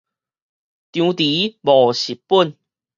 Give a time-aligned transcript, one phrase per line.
[0.03, 0.09] 張持無
[1.93, 2.57] 蝕本